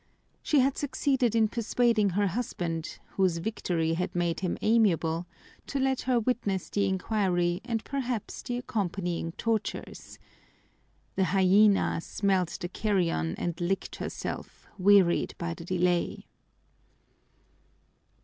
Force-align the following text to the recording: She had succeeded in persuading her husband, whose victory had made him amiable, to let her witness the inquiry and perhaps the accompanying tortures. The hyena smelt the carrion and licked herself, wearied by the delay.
She 0.41 0.61
had 0.61 0.79
succeeded 0.79 1.35
in 1.35 1.47
persuading 1.47 2.09
her 2.17 2.25
husband, 2.25 2.97
whose 3.17 3.37
victory 3.37 3.93
had 3.93 4.15
made 4.15 4.39
him 4.39 4.57
amiable, 4.63 5.27
to 5.67 5.77
let 5.79 6.01
her 6.09 6.19
witness 6.19 6.71
the 6.71 6.87
inquiry 6.87 7.61
and 7.63 7.83
perhaps 7.85 8.41
the 8.41 8.57
accompanying 8.57 9.33
tortures. 9.33 10.17
The 11.15 11.25
hyena 11.25 12.01
smelt 12.01 12.57
the 12.59 12.67
carrion 12.67 13.35
and 13.37 13.61
licked 13.61 13.97
herself, 13.97 14.67
wearied 14.79 15.35
by 15.37 15.53
the 15.53 15.65
delay. 15.65 16.25